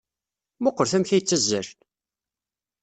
[0.59, 1.79] Mmuqqlet amek ay ttazzalen!